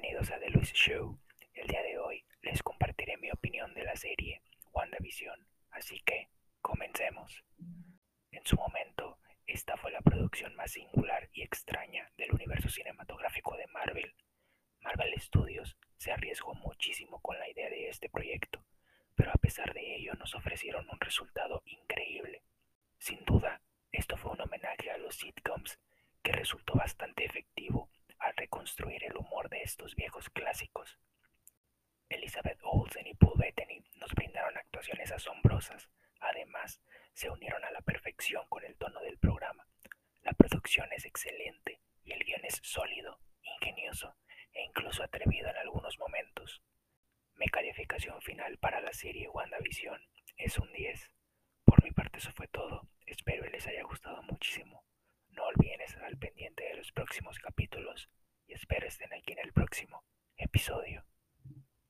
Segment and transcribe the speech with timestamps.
[0.00, 1.18] Bienvenidos a The Luis Show.
[1.54, 4.42] El día de hoy les compartiré mi opinión de la serie
[4.72, 6.28] WandaVision, así que
[6.60, 7.42] comencemos.
[8.30, 13.66] En su momento, esta fue la producción más singular y extraña del universo cinematográfico de
[13.66, 14.14] Marvel.
[14.82, 18.64] Marvel Studios se arriesgó muchísimo con la idea de este proyecto,
[19.16, 22.44] pero a pesar de ello nos ofrecieron un resultado increíble.
[22.98, 25.80] Sin duda, esto fue un homenaje a los sitcoms
[26.22, 27.77] que resultó bastante efectivo
[28.76, 30.98] el humor de estos viejos clásicos.
[32.10, 35.88] Elizabeth Olsen y Paul Bettany nos brindaron actuaciones asombrosas.
[36.20, 36.82] Además,
[37.14, 39.66] se unieron a la perfección con el tono del programa.
[40.22, 44.16] La producción es excelente y el guion es sólido, ingenioso
[44.52, 46.62] e incluso atrevido en algunos momentos.
[47.36, 50.00] Mi calificación final para la serie WandaVision
[50.36, 51.10] es un 10.
[51.64, 52.86] Por mi parte eso fue todo.
[53.06, 54.84] Espero que les haya gustado muchísimo.
[55.30, 58.10] No olviden estar al pendiente de los próximos capítulos
[58.48, 60.02] y espero estén aquí en el próximo
[60.36, 61.07] episodio.